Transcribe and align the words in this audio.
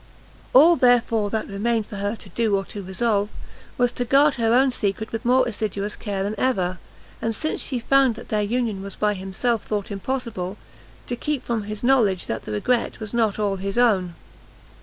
All, 0.53 0.77
therefore, 0.77 1.29
that 1.29 1.45
remained 1.47 1.85
for 1.85 1.97
her 1.97 2.15
to 2.15 2.29
do 2.29 2.55
or 2.57 2.65
to 2.65 2.81
resolve, 2.81 3.29
was 3.77 3.91
to 3.91 4.03
guard 4.03 4.33
her 4.33 4.51
own 4.51 4.71
secret 4.71 5.11
with 5.11 5.23
more 5.23 5.47
assiduous 5.47 5.95
care 5.95 6.23
than 6.23 6.33
ever, 6.39 6.79
and 7.21 7.35
since 7.35 7.61
she 7.61 7.77
found 7.77 8.15
that 8.15 8.29
their 8.29 8.41
union 8.41 8.81
was 8.81 8.95
by 8.95 9.13
himself 9.13 9.63
thought 9.63 9.91
impossible, 9.91 10.57
to 11.05 11.15
keep 11.15 11.43
from 11.43 11.65
his 11.65 11.83
knowledge 11.83 12.25
that 12.25 12.45
the 12.45 12.51
regret 12.51 12.99
was 12.99 13.13
not 13.13 13.37
all 13.37 13.57
his 13.57 13.77
own. 13.77 14.15